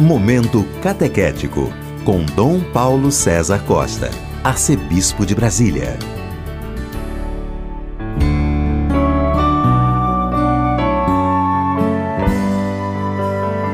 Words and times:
Momento 0.00 0.64
Catequético, 0.80 1.72
com 2.04 2.24
Dom 2.24 2.60
Paulo 2.72 3.10
César 3.10 3.64
Costa, 3.64 4.08
Arcebispo 4.44 5.26
de 5.26 5.34
Brasília. 5.34 5.98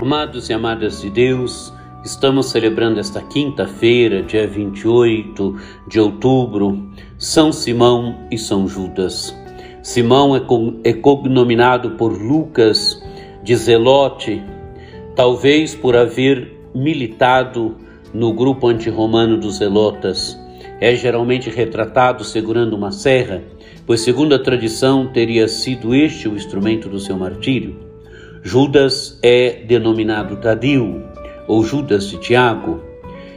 Amados 0.00 0.48
e 0.48 0.54
amadas 0.54 1.02
de 1.02 1.10
Deus, 1.10 1.70
estamos 2.02 2.46
celebrando 2.46 2.98
esta 2.98 3.20
quinta-feira, 3.20 4.22
dia 4.22 4.48
28 4.48 5.54
de 5.86 6.00
outubro, 6.00 6.88
São 7.18 7.52
Simão 7.52 8.26
e 8.30 8.38
São 8.38 8.66
Judas. 8.66 9.36
Simão 9.82 10.34
é 10.82 10.92
cognominado 10.94 11.90
por 11.98 12.12
Lucas 12.18 12.98
de 13.42 13.54
Zelote, 13.54 14.42
talvez 15.14 15.74
por 15.74 15.96
haver 15.96 16.52
militado 16.74 17.76
no 18.12 18.32
grupo 18.32 18.68
antirromano 18.68 19.38
dos 19.38 19.58
Zelotas. 19.58 20.38
É 20.80 20.94
geralmente 20.94 21.48
retratado 21.48 22.24
segurando 22.24 22.74
uma 22.74 22.90
serra, 22.90 23.42
pois, 23.86 24.00
segundo 24.00 24.34
a 24.34 24.38
tradição, 24.38 25.06
teria 25.06 25.46
sido 25.46 25.94
este 25.94 26.28
o 26.28 26.34
instrumento 26.34 26.88
do 26.88 26.98
seu 26.98 27.16
martírio. 27.16 27.76
Judas 28.42 29.18
é 29.22 29.62
denominado 29.66 30.36
Tadeu, 30.36 31.02
ou 31.46 31.64
Judas 31.64 32.08
de 32.08 32.18
Tiago, 32.18 32.82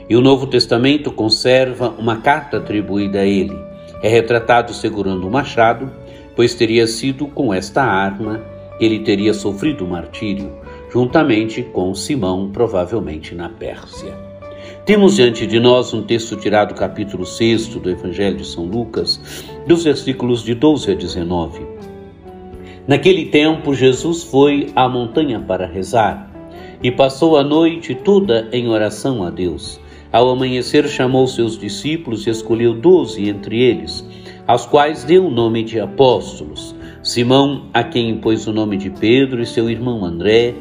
e 0.10 0.16
o 0.16 0.22
Novo 0.22 0.48
Testamento 0.48 1.12
conserva 1.12 1.94
uma 1.98 2.18
carta 2.18 2.58
atribuída 2.58 3.20
a 3.20 3.26
ele. 3.26 3.56
É 4.02 4.10
retratado 4.10 4.74
segurando 4.74 5.28
um 5.28 5.30
machado, 5.30 5.92
pois 6.36 6.54
teria 6.54 6.88
sido 6.88 7.28
com 7.28 7.54
esta 7.54 7.84
arma 7.84 8.42
que 8.78 8.86
ele 8.86 9.00
teria 9.00 9.34
sofrido 9.34 9.86
o 9.86 9.90
martírio 9.90 10.52
juntamente 10.92 11.64
com 11.64 11.94
Simão, 11.94 12.50
provavelmente 12.52 13.36
na 13.36 13.50
Pérsia. 13.50 14.14
Temos 14.86 15.16
diante 15.18 15.46
de 15.46 15.60
nós 15.60 15.94
um 15.94 16.02
texto 16.02 16.36
tirado 16.38 16.70
do 16.70 16.80
capítulo 16.80 17.26
6 17.26 17.68
do 17.68 17.90
Evangelho 17.90 18.38
de 18.38 18.46
São 18.46 18.66
Lucas, 18.66 19.20
dos 19.68 19.84
versículos 19.84 20.44
de 20.44 20.54
12 20.54 20.92
a 20.92 20.96
19. 20.96 21.62
Naquele 22.88 23.26
tempo, 23.26 23.74
Jesus 23.74 24.24
foi 24.24 24.72
à 24.74 24.88
montanha 24.88 25.42
para 25.42 25.68
rezar 25.68 26.32
e 26.82 26.90
passou 26.90 27.36
a 27.36 27.44
noite 27.44 27.94
toda 27.94 28.48
em 28.54 28.70
oração 28.70 29.24
a 29.24 29.30
Deus. 29.30 29.78
Ao 30.10 30.30
amanhecer, 30.30 30.88
chamou 30.88 31.28
seus 31.28 31.60
discípulos 31.60 32.26
e 32.26 32.30
escolheu 32.30 32.74
doze 32.74 33.28
entre 33.28 33.62
eles, 33.62 34.08
aos 34.48 34.66
quais 34.66 35.04
deu 35.04 35.26
o 35.26 35.32
nome 35.32 35.64
de 35.64 35.82
apóstolos: 35.82 36.74
Simão, 37.04 37.66
a 37.74 37.84
quem 37.84 38.10
impôs 38.12 38.48
o 38.48 38.54
nome 38.54 38.78
de 38.78 38.90
Pedro, 38.90 39.42
e 39.42 39.46
seu 39.46 39.70
irmão 39.70 40.06
André 40.06 40.56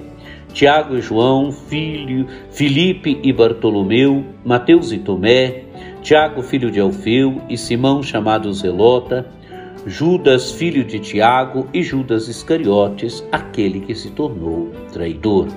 Tiago 0.57 0.97
e 0.97 1.03
João, 1.03 1.53
filho, 1.53 2.27
Filipe 2.51 3.21
e 3.23 3.31
Bartolomeu, 3.31 4.25
Mateus 4.43 4.91
e 4.91 4.97
Tomé, 4.97 5.65
Tiago, 6.01 6.43
filho 6.43 6.71
de 6.71 6.81
Alfeu, 6.81 7.43
e 7.47 7.59
Simão, 7.59 8.03
chamado 8.03 8.51
Zelota, 8.55 9.27
Judas, 9.85 10.53
filho 10.53 10.83
de 10.83 10.99
Tiago, 10.99 11.67
e 11.75 11.83
Judas 11.83 12.27
Iscariotes, 12.27 13.23
aquele 13.31 13.81
que 13.81 13.95
se 13.95 14.11
tornou 14.13 14.71
traidor. 14.95 15.49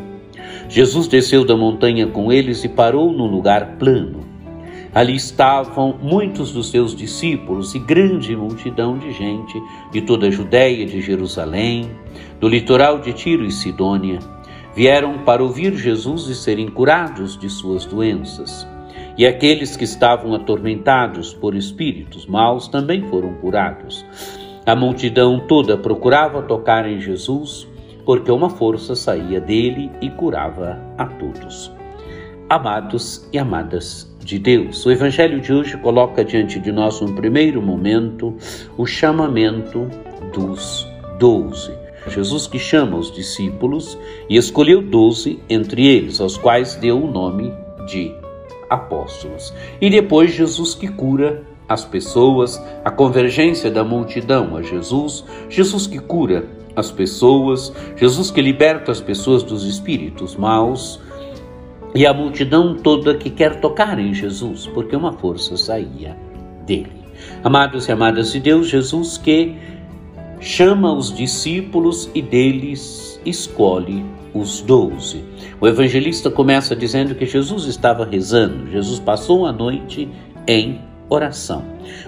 Jesus 0.68 1.08
desceu 1.08 1.46
da 1.46 1.56
montanha 1.56 2.06
com 2.06 2.30
eles 2.30 2.66
e 2.66 2.68
parou 2.68 3.14
num 3.14 3.28
lugar 3.28 3.78
plano. 3.78 4.28
Ali 4.94 5.16
estavam 5.16 5.96
muitos 6.02 6.52
dos 6.52 6.72
seus 6.72 6.94
discípulos 6.94 7.74
e 7.74 7.80
grande 7.80 8.36
multidão 8.36 8.98
de 8.98 9.14
gente 9.14 9.58
de 9.94 10.02
toda 10.02 10.28
a 10.28 10.32
Judéia, 10.32 10.86
de 10.86 11.00
Jerusalém, 11.00 11.90
do 12.42 12.50
litoral 12.50 13.00
de 13.00 13.14
Tiro 13.14 13.46
e 13.46 13.52
Sidônia 13.52 14.20
vieram 14.76 15.20
para 15.20 15.44
ouvir 15.44 15.76
Jesus 15.76 16.28
e 16.28 16.36
serem 16.36 16.68
curados 16.68 17.38
de 17.38 17.50
suas 17.50 17.86
doenças. 17.86 18.68
E 19.18 19.26
aqueles 19.26 19.76
que 19.76 19.84
estavam 19.84 20.34
atormentados 20.34 21.34
por 21.34 21.56
espíritos 21.56 22.26
maus 22.26 22.68
também 22.68 23.08
foram 23.10 23.34
curados. 23.36 24.06
A 24.66 24.76
multidão 24.76 25.40
toda 25.48 25.78
procurava 25.78 26.42
tocar 26.42 26.90
em 26.90 27.00
Jesus, 27.00 27.68
porque 28.06 28.32
uma 28.32 28.50
força 28.50 28.96
saía 28.96 29.42
dele 29.42 29.92
e 30.02 30.10
curava 30.10 30.80
a 30.98 31.06
todos. 31.06 31.72
Amados 32.50 33.28
e 33.32 33.38
amadas 33.38 34.10
de 34.24 34.40
Deus, 34.40 34.86
o 34.86 34.92
Evangelho 34.92 35.40
de 35.40 35.54
hoje 35.54 35.78
coloca 35.78 36.24
diante 36.24 36.60
de 36.60 36.72
nós, 36.72 37.02
num 37.02 37.16
primeiro 37.16 37.62
momento, 37.62 38.36
o 38.78 38.86
chamamento 38.86 39.88
dos 40.34 40.88
doze. 41.20 41.79
Jesus 42.08 42.48
que 42.48 42.60
chama 42.60 42.98
os 42.98 43.12
discípulos 43.12 43.98
e 44.30 44.38
escolheu 44.38 44.82
doze 44.82 45.40
entre 45.50 45.88
eles, 45.88 46.20
aos 46.20 46.38
quais 46.38 46.76
deu 46.76 47.04
o 47.04 47.12
nome 47.12 47.54
de 47.88 48.14
apóstolos. 48.70 49.54
E 49.82 49.90
depois 49.90 50.34
Jesus 50.34 50.74
que 50.74 50.88
cura 50.88 51.44
as 51.68 51.86
pessoas, 51.86 52.62
a 52.84 52.90
convergência 52.90 53.70
da 53.70 53.84
multidão 53.84 54.56
a 54.56 54.62
Jesus, 54.62 55.24
Jesus 55.50 55.86
que 55.86 56.00
cura 56.00 56.48
as 56.76 56.92
pessoas, 56.92 57.72
Jesus 57.96 58.32
que 58.32 58.42
liberta 58.42 58.92
as 58.92 59.02
pessoas 59.02 59.44
dos 59.44 59.66
espíritos 59.66 60.36
maus 60.36 61.00
e 61.94 62.06
a 62.06 62.14
multidão 62.14 62.76
toda 62.76 63.16
que 63.16 63.30
quer 63.30 63.60
tocar 63.60 64.00
em 64.00 64.14
Jesus, 64.14 64.68
porque 64.68 64.96
uma 64.96 65.14
força 65.14 65.58
saía 65.58 66.18
dele. 66.66 67.00
Amados 67.44 67.88
e 67.88 67.92
amadas 67.92 68.32
de 68.32 68.40
Deus, 68.40 68.68
Jesus 68.68 69.18
que 69.18 69.56
chama 70.40 70.94
os 70.94 71.14
discípulos 71.14 72.10
e 72.14 72.22
deles 72.22 73.20
escolhe 73.26 74.04
os 74.34 74.62
doze. 74.62 75.24
O 75.60 75.68
evangelista 75.68 76.30
começa 76.30 76.76
dizendo 76.76 77.16
que 77.16 77.26
Jesus 77.26 77.66
estava 77.66 78.06
rezando, 78.06 78.70
Jesus 78.72 79.00
passou 79.00 79.46
a 79.46 79.52
noite 79.52 80.10
em 80.48 80.82
oração. 81.10 81.64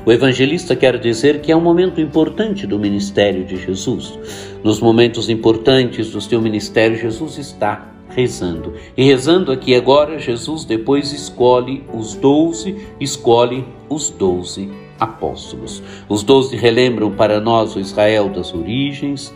O 0.06 0.12
evangelista 0.12 0.76
quer 0.76 1.00
dizer 1.00 1.42
que 1.42 1.52
é 1.52 1.56
um 1.56 1.62
momento 1.62 2.00
importante 2.00 2.68
do 2.68 2.78
ministério 2.78 3.44
de 3.44 3.58
Jesus. 3.58 4.18
Nos 4.64 4.80
momentos 4.80 5.30
importantes 5.30 6.12
do 6.12 6.22
seu 6.22 6.40
ministério, 6.40 6.96
Jesus 6.96 7.38
está 7.38 7.92
rezando. 8.10 8.74
E 8.96 9.04
rezando 9.04 9.52
aqui 9.52 9.74
agora, 9.74 10.20
Jesus 10.20 10.66
depois 10.66 11.12
escolhe 11.12 11.84
os 11.92 12.14
doze, 12.14 12.76
escolhe 13.00 13.66
os 13.90 14.12
doze 14.12 14.70
apóstolos. 15.02 15.82
Os 16.08 16.22
doze 16.22 16.56
relembram 16.56 17.12
para 17.12 17.42
nós 17.42 17.76
o 17.76 17.80
Israel 17.80 18.30
das 18.30 18.54
origens. 18.54 19.34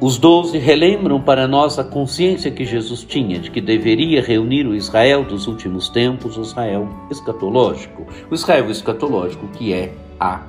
Os 0.00 0.16
doze 0.16 0.56
relembram 0.56 1.20
para 1.20 1.46
nós 1.46 1.78
a 1.78 1.84
consciência 1.84 2.50
que 2.50 2.64
Jesus 2.64 3.04
tinha 3.04 3.38
de 3.38 3.50
que 3.50 3.60
deveria 3.60 4.22
reunir 4.22 4.66
o 4.66 4.74
Israel 4.74 5.22
dos 5.22 5.46
últimos 5.46 5.90
tempos, 5.90 6.38
o 6.38 6.40
Israel 6.40 6.88
escatológico. 7.10 8.06
O 8.30 8.34
Israel 8.34 8.70
escatológico 8.70 9.46
que 9.48 9.74
é 9.74 9.92
a 10.18 10.42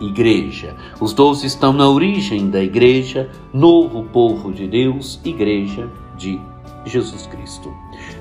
igreja. 0.00 0.74
Os 0.98 1.12
doze 1.12 1.46
estão 1.46 1.74
na 1.74 1.86
origem 1.86 2.48
da 2.48 2.62
igreja, 2.62 3.28
novo 3.52 4.04
povo 4.04 4.50
de 4.50 4.66
Deus, 4.66 5.20
igreja 5.22 5.86
de 6.16 6.40
Jesus 6.86 7.26
Cristo. 7.26 7.70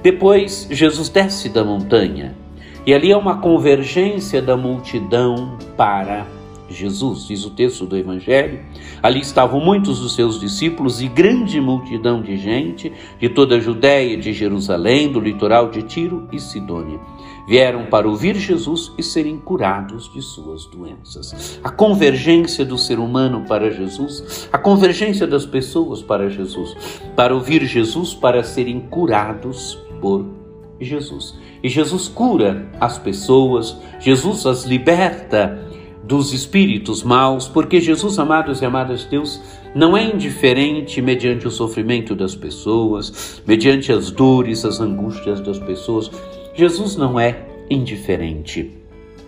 Depois, 0.01 0.67
Jesus 0.69 1.07
desce 1.07 1.47
da 1.47 1.63
montanha 1.63 2.42
e 2.85 2.93
ali 2.93 3.11
é 3.11 3.17
uma 3.17 3.37
convergência 3.37 4.41
da 4.41 4.57
multidão 4.57 5.57
para 5.77 6.27
Jesus, 6.73 7.27
diz 7.27 7.45
o 7.45 7.51
texto 7.51 7.85
do 7.85 7.95
Evangelho. 7.95 8.59
Ali 9.01 9.21
estavam 9.21 9.59
muitos 9.59 9.99
dos 9.99 10.15
seus 10.15 10.39
discípulos 10.39 11.01
e 11.01 11.07
grande 11.07 11.61
multidão 11.61 12.21
de 12.21 12.35
gente 12.35 12.91
de 13.19 13.29
toda 13.29 13.55
a 13.55 13.59
Judéia, 13.59 14.17
de 14.17 14.33
Jerusalém, 14.33 15.11
do 15.11 15.19
litoral 15.19 15.69
de 15.69 15.83
Tiro 15.83 16.27
e 16.31 16.39
Sidônia. 16.39 16.99
Vieram 17.47 17.85
para 17.85 18.07
ouvir 18.07 18.35
Jesus 18.35 18.91
e 18.97 19.03
serem 19.03 19.37
curados 19.37 20.11
de 20.11 20.21
suas 20.21 20.65
doenças. 20.65 21.59
A 21.63 21.69
convergência 21.69 22.65
do 22.65 22.77
ser 22.77 22.99
humano 22.99 23.45
para 23.47 23.69
Jesus, 23.69 24.47
a 24.51 24.57
convergência 24.57 25.27
das 25.27 25.45
pessoas 25.45 26.01
para 26.01 26.29
Jesus, 26.29 26.75
para 27.15 27.35
ouvir 27.35 27.65
Jesus, 27.65 28.13
para 28.13 28.43
serem 28.43 28.79
curados 28.79 29.77
por 30.01 30.42
Jesus. 30.79 31.35
E 31.61 31.69
Jesus 31.69 32.07
cura 32.07 32.67
as 32.79 32.97
pessoas, 32.97 33.77
Jesus 33.99 34.45
as 34.45 34.63
liberta 34.63 35.59
dos 36.03 36.33
espíritos 36.33 37.01
maus, 37.01 37.47
porque 37.47 37.79
Jesus, 37.79 38.19
amados 38.19 38.61
e 38.61 38.65
amadas 38.65 39.01
de 39.01 39.09
Deus, 39.09 39.41
não 39.73 39.95
é 39.95 40.03
indiferente 40.03 41.01
mediante 41.01 41.47
o 41.47 41.51
sofrimento 41.51 42.13
das 42.13 42.35
pessoas, 42.35 43.41
mediante 43.47 43.91
as 43.91 44.11
dores, 44.11 44.65
as 44.65 44.79
angústias 44.79 45.39
das 45.39 45.57
pessoas. 45.57 46.11
Jesus 46.53 46.95
não 46.95 47.19
é 47.19 47.45
indiferente. 47.69 48.71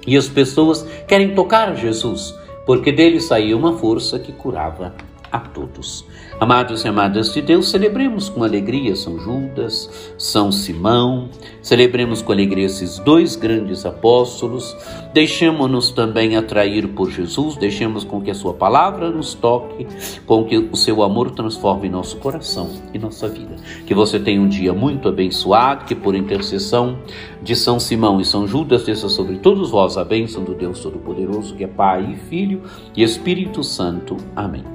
E 0.06 0.16
as 0.16 0.28
pessoas 0.28 0.86
querem 1.08 1.34
tocar 1.34 1.76
Jesus, 1.76 2.36
porque 2.66 2.92
dele 2.92 3.20
saía 3.20 3.58
uma 3.58 3.78
força 3.78 4.20
que 4.20 4.32
curava 4.32 4.94
a 5.36 5.40
todos. 5.40 6.06
Amados 6.40 6.84
e 6.84 6.88
amadas 6.88 7.34
de 7.34 7.42
Deus, 7.42 7.70
celebremos 7.70 8.30
com 8.30 8.44
alegria 8.44 8.96
São 8.96 9.20
Judas, 9.20 10.14
São 10.18 10.52
Simão, 10.52 11.30
celebremos 11.62 12.22
com 12.22 12.32
alegria 12.32 12.66
esses 12.66 13.00
dois 13.00 13.36
grandes 13.36 13.86
apóstolos, 13.86 14.76
deixemos-nos 15.14 15.92
também 15.92 16.38
atrair 16.38 16.88
por 16.90 17.12
Jesus, 17.12 17.58
deixemos 17.58 18.04
com 18.04 18.22
que 18.22 18.32
a 18.32 18.36
sua 18.36 18.54
palavra 18.54 19.10
nos 19.10 19.34
toque, 19.34 19.88
com 20.26 20.46
que 20.46 20.58
o 20.58 20.76
seu 20.76 21.04
amor 21.04 21.32
transforme 21.32 21.90
nosso 21.90 22.18
coração 22.18 22.70
e 22.94 23.00
nossa 23.00 23.28
vida. 23.28 23.56
Que 23.86 23.94
você 23.94 24.20
tenha 24.20 24.42
um 24.42 24.48
dia 24.48 24.74
muito 24.74 25.10
abençoado, 25.10 25.86
que 25.86 25.96
por 25.96 26.16
intercessão 26.16 26.98
de 27.42 27.56
São 27.56 27.80
Simão 27.80 28.20
e 28.20 28.26
São 28.26 28.48
Judas 28.48 28.84
desça 28.84 29.10
sobre 29.10 29.38
todos 29.38 29.70
vós 29.70 29.98
a 29.98 30.04
bênção 30.04 30.44
do 30.44 30.54
Deus 30.54 30.80
Todo-Poderoso, 30.80 31.56
que 31.56 31.64
é 31.64 31.68
Pai 31.68 32.14
e 32.14 32.30
Filho 32.30 32.64
e 32.96 33.04
Espírito 33.04 33.64
Santo. 33.64 34.18
Amém. 34.36 34.75